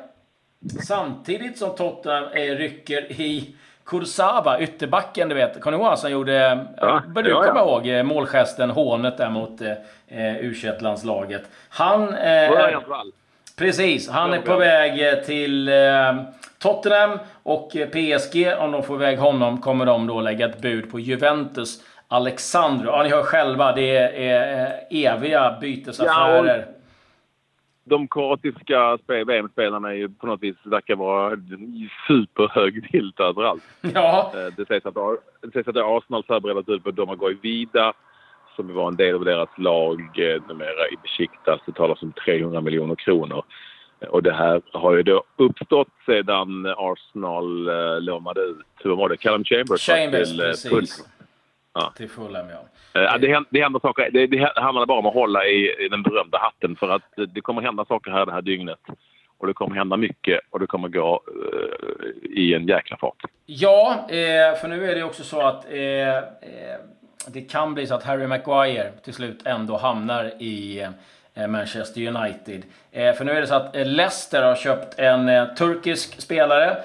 Samtidigt 0.86 1.58
som 1.58 1.76
Tottenham 1.76 2.24
eh, 2.24 2.54
rycker 2.56 3.12
i 3.12 3.54
Kursawa, 3.86 4.60
ytterbacken, 4.60 5.28
du 5.28 5.34
vet. 5.34 5.60
Conny 5.60 5.76
Johansson 5.76 6.10
gjorde, 6.10 6.66
ja, 6.80 7.02
bör 7.06 7.22
du 7.22 7.30
ja, 7.30 7.42
komma 7.42 7.60
ihåg, 7.60 7.88
eh, 7.88 8.02
målgesten, 8.02 8.70
hånet 8.70 9.18
där 9.18 9.30
mot 9.30 9.60
eh, 9.60 9.72
eh 10.08 10.36
u 10.36 10.54
landslaget 10.80 11.42
Han... 11.68 12.14
Eh, 12.14 12.50
precis, 13.58 14.10
han 14.10 14.34
är 14.34 14.40
på 14.40 14.56
väg 14.56 15.08
eh, 15.08 15.14
till 15.14 15.68
eh, 15.68 15.74
Tottenham 16.58 17.18
och 17.42 17.70
PSG, 17.70 18.52
om 18.58 18.72
de 18.72 18.82
får 18.82 18.96
iväg 18.96 19.18
honom, 19.18 19.60
kommer 19.60 19.86
de 19.86 20.06
då 20.06 20.20
lägga 20.20 20.48
ett 20.48 20.60
bud 20.60 20.90
på 20.90 21.00
Juventus. 21.00 21.80
Alexandro. 22.08 22.86
Ja, 22.86 23.02
ni 23.02 23.08
hör 23.08 23.22
själva, 23.22 23.72
det 23.72 23.96
är 24.28 24.80
eviga 24.90 25.58
bytesaffärer. 25.60 26.66
De 27.84 28.08
kroatiska 28.08 28.98
VM-spelarna 29.06 29.90
är 29.90 29.94
ju 29.94 30.08
på 30.08 30.26
något 30.26 30.42
vis 30.42 30.56
verkar 30.64 30.96
vara 30.96 31.36
superhög 32.06 32.88
vilt 32.92 33.20
överallt. 33.20 33.62
Ja. 33.94 34.32
Eh, 34.34 34.54
det 34.56 34.66
sägs 34.66 34.86
att, 34.86 34.94
det 35.42 35.52
sägs 35.52 35.68
att 35.68 35.76
Arsenal 35.76 36.24
förbereder 36.24 36.62
sig 36.62 36.80
på 36.80 36.90
Domagoj 36.90 37.38
Vida 37.42 37.92
som 38.56 38.74
var 38.74 38.88
en 38.88 38.96
del 38.96 39.14
av 39.14 39.24
deras 39.24 39.48
lag 39.58 40.00
eh, 40.00 40.42
numera 40.48 40.88
i 40.92 40.96
Besiktas. 41.02 41.60
Det 41.66 41.72
talas 41.72 42.02
om 42.02 42.12
300 42.12 42.60
miljoner 42.60 42.94
kronor. 42.94 43.42
Och 44.08 44.22
det 44.22 44.32
här 44.32 44.62
har 44.72 44.96
ju 44.96 45.02
då 45.02 45.24
uppstått 45.36 45.88
sedan 46.06 46.66
Arsenal 46.76 47.68
eh, 47.68 48.00
lånade 48.00 48.40
ut, 48.40 48.66
hur 48.74 48.96
var 48.96 49.08
det, 49.08 49.16
Callum 49.16 49.44
Chambers, 49.44 49.86
Chambers 49.86 50.38
precis. 50.38 51.04
Ja. 51.74 51.92
Till 51.96 52.08
Fulham, 52.08 52.46
ja. 52.50 53.00
Uh, 53.00 53.20
det, 53.20 53.28
händer, 53.28 53.48
det 53.50 53.62
händer 53.62 53.80
saker. 53.80 54.10
Det, 54.12 54.26
det 54.26 54.52
handlar 54.56 54.86
bara 54.86 54.98
om 54.98 55.06
att 55.06 55.14
hålla 55.14 55.44
i, 55.46 55.84
i 55.84 55.88
den 55.88 56.02
berömda 56.02 56.38
hatten 56.38 56.76
för 56.76 56.88
att 56.88 57.12
det 57.28 57.40
kommer 57.40 57.62
hända 57.62 57.84
saker 57.84 58.10
här 58.10 58.26
det 58.26 58.32
här 58.32 58.42
dygnet. 58.42 58.80
Och 59.38 59.46
det 59.46 59.54
kommer 59.54 59.76
hända 59.76 59.96
mycket 59.96 60.40
och 60.50 60.60
det 60.60 60.66
kommer 60.66 60.88
gå 60.88 61.22
uh, 61.28 62.38
i 62.38 62.54
en 62.54 62.66
jäkla 62.66 62.96
fart. 62.96 63.22
Ja, 63.46 64.06
eh, 64.08 64.54
för 64.60 64.68
nu 64.68 64.90
är 64.90 64.94
det 64.94 65.02
också 65.02 65.22
så 65.22 65.40
att 65.40 65.72
eh, 65.72 66.16
eh, 66.16 66.22
det 67.26 67.40
kan 67.40 67.74
bli 67.74 67.86
så 67.86 67.94
att 67.94 68.04
Harry 68.04 68.26
Maguire 68.26 68.92
till 69.04 69.14
slut 69.14 69.46
ändå 69.46 69.76
hamnar 69.76 70.32
i 70.38 70.86
eh, 71.34 71.46
Manchester 71.46 72.08
United. 72.08 72.62
för 72.92 73.24
nu 73.24 73.32
är 73.32 73.40
det 73.40 73.46
så 73.46 73.54
att 73.54 73.74
Leicester 73.74 74.42
har 74.42 74.54
köpt 74.54 74.98
en 74.98 75.54
turkisk 75.54 76.20
spelare, 76.20 76.76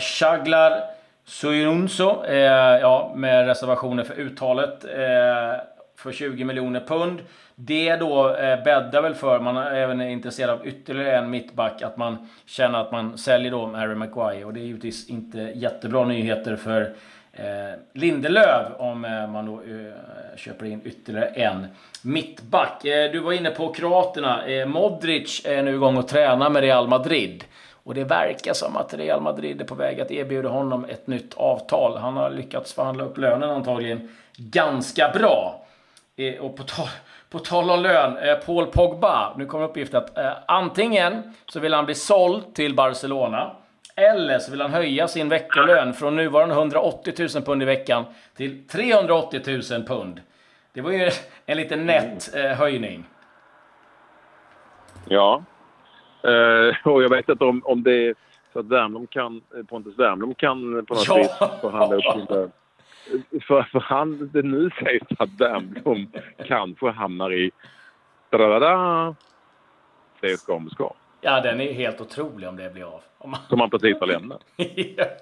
Shaglar 0.00 0.93
Suyunso, 1.24 2.24
eh, 2.24 2.80
ja, 2.80 3.12
med 3.16 3.46
reservationer 3.46 4.04
för 4.04 4.14
uttalet, 4.14 4.84
eh, 4.84 5.60
för 5.96 6.12
20 6.12 6.44
miljoner 6.44 6.80
pund. 6.80 7.20
Det 7.54 7.96
då 7.96 8.36
eh, 8.36 8.64
bäddar 8.64 9.02
väl 9.02 9.14
för, 9.14 9.40
man 9.40 9.56
är 9.56 9.74
även 9.74 10.00
intresserad 10.00 10.50
av 10.50 10.66
ytterligare 10.66 11.16
en 11.16 11.30
mittback, 11.30 11.82
att 11.82 11.96
man 11.96 12.28
känner 12.46 12.78
att 12.80 12.92
man 12.92 13.18
säljer 13.18 13.50
då 13.50 13.66
Harry 13.66 13.94
Maguire. 13.94 14.44
Och 14.44 14.54
det 14.54 14.60
är 14.60 14.64
givetvis 14.64 15.08
inte 15.08 15.38
jättebra 15.38 16.04
nyheter 16.04 16.56
för 16.56 16.94
eh, 17.32 17.44
Lindelöf 17.92 18.66
om 18.78 19.04
eh, 19.04 19.26
man 19.26 19.46
då 19.46 19.52
eh, 19.52 20.36
köper 20.36 20.66
in 20.66 20.80
ytterligare 20.84 21.26
en 21.26 21.66
mittback. 22.02 22.84
Eh, 22.84 23.12
du 23.12 23.18
var 23.18 23.32
inne 23.32 23.50
på 23.50 23.72
kroaterna. 23.72 24.46
Eh, 24.46 24.66
Modric 24.66 25.42
är 25.44 25.62
nu 25.62 25.74
igång 25.74 25.96
och 25.96 26.08
tränar 26.08 26.50
med 26.50 26.62
Real 26.62 26.88
Madrid. 26.88 27.44
Och 27.84 27.94
det 27.94 28.04
verkar 28.04 28.52
som 28.52 28.76
att 28.76 28.94
Real 28.94 29.20
Madrid 29.20 29.60
är 29.60 29.64
på 29.64 29.74
väg 29.74 30.00
att 30.00 30.10
erbjuda 30.10 30.48
honom 30.48 30.84
ett 30.84 31.06
nytt 31.06 31.34
avtal. 31.34 31.96
Han 31.96 32.16
har 32.16 32.30
lyckats 32.30 32.72
förhandla 32.72 33.04
upp 33.04 33.18
lönen 33.18 33.50
antagligen 33.50 34.08
ganska 34.36 35.10
bra. 35.14 35.66
Eh, 36.16 36.40
och 36.40 36.56
på 36.56 36.62
tal, 36.62 36.88
på 37.30 37.38
tal 37.38 37.70
om 37.70 37.82
lön, 37.82 38.16
eh, 38.16 38.34
Paul 38.34 38.66
Pogba. 38.66 39.34
Nu 39.36 39.46
kommer 39.46 39.64
uppgiften 39.64 40.02
att 40.02 40.18
eh, 40.18 40.32
antingen 40.46 41.34
så 41.46 41.60
vill 41.60 41.74
han 41.74 41.84
bli 41.84 41.94
såld 41.94 42.54
till 42.54 42.74
Barcelona. 42.74 43.56
Eller 43.96 44.38
så 44.38 44.50
vill 44.50 44.60
han 44.60 44.72
höja 44.72 45.08
sin 45.08 45.28
veckolön 45.28 45.94
från 45.94 46.16
nuvarande 46.16 46.54
180 46.54 47.14
000 47.34 47.44
pund 47.44 47.62
i 47.62 47.64
veckan 47.64 48.04
till 48.36 48.68
380 48.68 49.62
000 49.70 49.86
pund. 49.86 50.20
Det 50.72 50.80
var 50.80 50.90
ju 50.90 51.10
en 51.46 51.56
liten 51.56 51.86
nätt 51.86 52.34
eh, 52.34 52.44
höjning. 52.44 53.04
Ja, 55.08 55.42
Uh, 56.26 56.74
och 56.92 57.02
jag 57.02 57.10
vet 57.10 57.28
inte 57.28 57.44
om, 57.44 57.62
om 57.64 57.82
det 57.82 58.08
är 58.08 58.14
så 58.52 58.58
att 58.58 58.66
Wernbloom 58.66 59.06
kan, 59.06 59.40
Pontus 59.68 59.98
Wernbloom 59.98 60.34
kan 60.34 60.86
på 60.86 60.94
något 60.94 61.08
ja. 61.08 61.16
vis 61.16 61.60
förhandla 61.60 61.96
upp 61.96 62.02
sin. 62.02 62.50
För, 63.46 63.62
för 63.62 63.80
han, 63.80 64.30
det 64.32 64.42
nu 64.42 64.70
sägs 64.70 65.06
att 65.18 65.30
Wernbloom 65.38 66.12
kanske 66.46 66.90
hamnar 66.90 67.32
i 67.32 67.50
da 68.30 69.14
CSKA 70.20 70.58
Moskva. 70.58 70.92
Ja, 71.20 71.40
den 71.40 71.60
är 71.60 71.72
helt 71.72 72.00
otrolig 72.00 72.48
om 72.48 72.56
det 72.56 72.72
blir 72.72 72.84
av. 72.84 73.00
Om 73.18 73.30
man... 73.30 73.40
Som 73.48 73.60
han 73.60 73.70
precis 73.70 73.96
har 74.00 74.06
lämnat. 74.06 74.40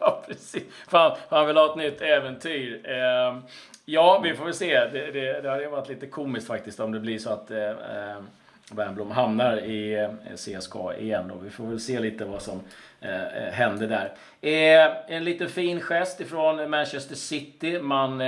ja, 0.01 0.23
precis. 0.27 0.65
För 0.89 1.17
han, 1.29 1.47
vill 1.47 1.57
ha 1.57 1.71
ett 1.71 1.77
nytt 1.77 2.01
äventyr. 2.01 2.81
Eh, 2.85 3.39
ja, 3.85 4.21
vi 4.25 4.35
får 4.35 4.45
väl 4.45 4.55
se. 4.55 4.75
Det, 4.75 5.11
det, 5.11 5.41
det 5.41 5.51
hade 5.51 5.69
varit 5.69 5.89
lite 5.89 6.07
komiskt 6.07 6.47
faktiskt 6.47 6.81
om 6.81 6.93
det 6.93 7.01
blir 7.01 7.19
så 7.19 7.31
att 7.31 7.51
eh, 7.51 7.71
Wernbloom 8.71 9.11
hamnar 9.11 9.57
i 9.57 9.95
eh, 9.95 10.35
CSKA 10.37 10.97
igen 10.97 11.28
Då. 11.28 11.35
vi 11.35 11.50
får 11.50 11.66
väl 11.66 11.81
se 11.81 12.00
lite 12.00 12.25
vad 12.25 12.42
som 12.42 12.61
eh, 13.00 13.23
eh 13.23 13.52
händer 13.52 13.88
där. 13.88 14.12
Eh, 14.40 15.16
en 15.16 15.25
liten 15.25 15.49
fin 15.49 15.81
gest 15.81 16.21
ifrån 16.21 16.71
Manchester 16.71 17.14
City. 17.14 17.78
Man 17.78 18.23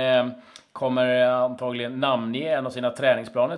kommer 0.71 1.25
antagligen 1.25 1.99
namnge 1.99 2.55
en 2.55 2.65
av 2.65 2.69
sina 2.69 2.89
träningsplaner 2.89 3.57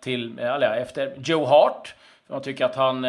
till, 0.00 0.38
eller, 0.38 0.76
efter 0.76 1.14
Joe 1.16 1.44
Hart. 1.44 1.94
Man 2.26 2.42
tycker 2.42 2.64
att 2.64 2.74
han 2.74 3.04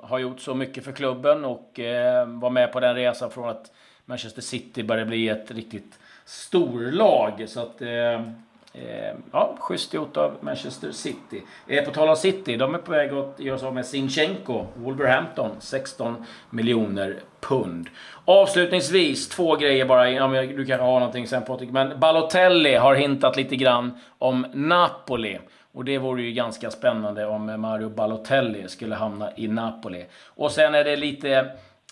har 0.00 0.18
gjort 0.18 0.40
så 0.40 0.54
mycket 0.54 0.84
för 0.84 0.92
klubben 0.92 1.44
och 1.44 1.80
var 2.26 2.50
med 2.50 2.72
på 2.72 2.80
den 2.80 2.94
resan 2.94 3.30
från 3.30 3.48
att 3.48 3.72
Manchester 4.04 4.42
City 4.42 4.82
började 4.82 5.08
bli 5.08 5.28
ett 5.28 5.50
riktigt 5.50 5.98
storlag. 6.24 7.44
Så 7.48 7.60
att 7.60 7.82
Eh, 8.72 9.14
ja, 9.32 9.56
schysst 9.58 9.94
gjort 9.94 10.16
av 10.16 10.36
Manchester 10.40 10.92
City. 10.92 11.42
Eh, 11.66 11.84
på 11.84 11.90
tal 11.90 12.08
om 12.08 12.16
City, 12.16 12.56
de 12.56 12.74
är 12.74 12.78
på 12.78 12.92
väg 12.92 13.12
att 13.12 13.40
göra 13.40 13.58
sig 13.58 13.68
av 13.68 13.74
med 13.74 13.86
Sinchenko, 13.86 14.66
Wolverhampton, 14.74 15.50
16 15.58 16.26
miljoner 16.50 17.16
pund. 17.40 17.88
Avslutningsvis, 18.24 19.28
två 19.28 19.56
grejer 19.56 19.84
bara. 19.84 20.28
Du 20.46 20.66
kanske 20.66 20.84
har 20.84 21.00
någonting 21.00 21.26
sen 21.26 21.44
Patrik, 21.44 21.70
men 21.70 22.00
Balotelli 22.00 22.74
har 22.74 22.94
hintat 22.94 23.36
lite 23.36 23.56
grann 23.56 23.98
om 24.18 24.46
Napoli. 24.52 25.38
Och 25.72 25.84
det 25.84 25.98
vore 25.98 26.22
ju 26.22 26.32
ganska 26.32 26.70
spännande 26.70 27.26
om 27.26 27.60
Mario 27.60 27.88
Balotelli 27.88 28.68
skulle 28.68 28.94
hamna 28.94 29.30
i 29.36 29.48
Napoli. 29.48 30.06
Och 30.26 30.50
sen 30.50 30.74
är 30.74 30.84
det 30.84 30.96
lite 30.96 31.50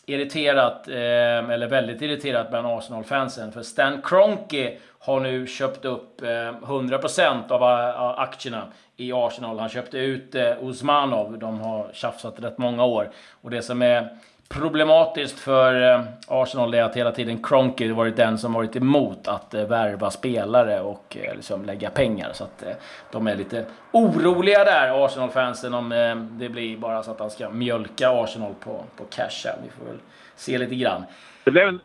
irriterat, 0.08 0.88
eh, 0.88 1.50
eller 1.50 1.66
väldigt 1.66 2.02
irriterat 2.02 2.50
bland 2.50 2.66
Arsenal-fansen. 2.66 3.52
För 3.52 3.62
Stan 3.62 4.02
Kroenke 4.02 4.76
har 4.98 5.20
nu 5.20 5.46
köpt 5.46 5.84
upp 5.84 6.22
eh, 6.22 6.26
100% 6.26 7.50
eh, 7.50 7.52
av 7.52 8.18
aktierna 8.18 8.66
i 8.96 9.12
Arsenal. 9.12 9.58
Han 9.58 9.68
köpte 9.68 9.98
ut 9.98 10.34
eh, 10.34 10.52
Osmanov. 10.62 11.38
De 11.38 11.60
har 11.60 11.90
tjafsat 11.92 12.40
rätt 12.40 12.58
många 12.58 12.84
år. 12.84 13.10
Och 13.42 13.50
det 13.50 13.62
som 13.62 13.82
är 13.82 14.08
problematiskt 14.48 15.38
för 15.38 16.02
Arsenal 16.28 16.74
är 16.74 16.82
att 16.82 16.96
hela 16.96 17.12
tiden 17.12 17.42
Kroenke 17.42 17.92
varit 17.92 18.16
den 18.16 18.38
som 18.38 18.52
varit 18.52 18.76
emot 18.76 19.28
att 19.28 19.54
värva 19.54 20.10
spelare 20.10 20.80
och 20.80 21.16
liksom 21.34 21.64
lägga 21.64 21.90
pengar. 21.90 22.30
Så 22.32 22.44
att 22.44 22.64
de 23.12 23.26
är 23.26 23.36
lite 23.36 23.64
oroliga 23.92 24.64
där, 24.64 25.04
Arsenal-fansen, 25.04 25.74
om 25.74 25.88
det 26.30 26.48
blir 26.48 26.76
bara 26.76 27.02
så 27.02 27.10
att 27.10 27.20
han 27.20 27.30
ska 27.30 27.50
mjölka 27.50 28.10
Arsenal 28.10 28.54
på, 28.64 28.84
på 28.96 29.04
cash. 29.04 29.52
Vi 29.64 29.70
får 29.70 29.84
väl 29.84 30.00
se 30.36 30.58
lite 30.58 30.74
grann. 30.74 31.04
Det 31.44 31.50
blev 31.50 31.68
en 31.68 31.80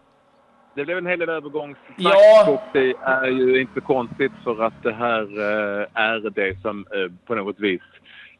det 0.76 0.86
blev 0.86 0.98
en 0.98 1.06
hel 1.06 1.20
del 1.20 1.30
övergångssnack 1.30 1.98
ja. 1.98 2.52
och 2.52 2.62
det 2.74 2.94
är 3.02 3.28
ju 3.28 3.62
inte 3.62 3.82
konstigt 3.82 4.32
för 4.44 4.64
att 4.64 4.84
det 4.84 4.94
här 4.94 5.22
eh, 5.22 5.88
är 5.94 6.30
det 6.30 6.62
som 6.62 6.86
eh, 6.92 7.12
på 7.26 7.36
något 7.36 7.60
vis 7.60 7.82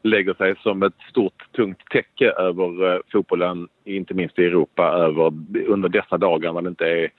lägger 0.04 0.34
sig 0.34 0.54
som 0.62 0.82
ett 0.82 1.00
stort 1.10 1.52
tungt 1.52 1.82
täcke 1.90 2.30
över 2.30 2.94
eh, 2.94 3.00
fotbollen, 3.12 3.68
inte 3.84 4.14
minst 4.14 4.38
i 4.38 4.44
Europa, 4.44 4.82
över, 4.82 5.32
under 5.66 5.88
dessa 5.88 6.18
dagar 6.18 6.52
när 6.52 6.62
det 6.62 6.68
inte 6.68 6.86
är, 6.86 7.10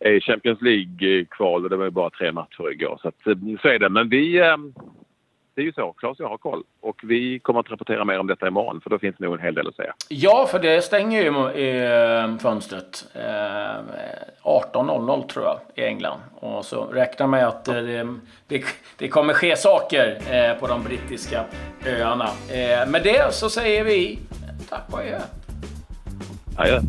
är 0.00 0.20
Champions 0.20 0.62
League-kval 0.62 1.64
och 1.64 1.70
det 1.70 1.76
var 1.76 1.84
ju 1.84 1.90
bara 1.90 2.10
tre 2.10 2.32
matcher 2.32 2.70
igår. 2.70 2.98
Så, 3.02 3.08
att, 3.08 3.26
eh, 3.26 3.36
så 3.62 3.68
är 3.68 3.78
det. 3.78 3.88
Men 3.88 4.08
vi, 4.08 4.38
eh, 4.38 4.56
det 5.58 5.62
är 5.62 5.64
ju 5.64 5.72
så. 5.72 5.92
Claes 5.92 6.18
och 6.20 6.24
jag 6.24 6.28
har 6.28 6.38
koll. 6.38 6.62
Och 6.80 7.00
vi 7.02 7.38
kommer 7.38 7.60
att 7.60 7.70
rapportera 7.70 8.04
mer 8.04 8.18
om 8.18 8.26
detta 8.26 8.48
imorgon, 8.48 8.80
för 8.80 8.90
då 8.90 8.98
finns 8.98 9.16
det 9.18 9.24
nog 9.24 9.34
en 9.34 9.40
hel 9.40 9.54
del 9.54 9.68
att 9.68 9.74
säga. 9.74 9.94
Ja, 10.08 10.46
för 10.50 10.58
det 10.58 10.82
stänger 10.82 11.22
ju 11.22 11.28
eh, 11.76 12.38
fönstret. 12.38 13.04
Eh, 13.14 13.20
18.00 14.42 15.26
tror 15.26 15.44
jag, 15.44 15.60
i 15.74 15.84
England. 15.84 16.20
Och 16.34 16.64
så 16.64 16.84
räknar 16.84 17.26
med 17.26 17.48
att 17.48 17.68
eh, 17.68 17.74
det, 18.46 18.64
det, 18.96 19.08
kommer 19.08 19.34
ske 19.34 19.56
saker 19.56 20.18
eh, 20.30 20.60
på 20.60 20.66
de 20.66 20.82
brittiska 20.82 21.44
öarna. 21.86 22.28
Eh, 22.50 22.90
med 22.90 23.02
det 23.02 23.34
så 23.34 23.50
säger 23.50 23.84
vi 23.84 24.18
tack 24.68 24.84
och 24.90 24.98
adjö. 24.98 25.20
Adjö. 26.56 26.80